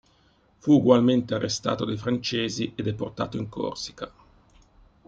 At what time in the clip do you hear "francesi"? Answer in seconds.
1.95-2.71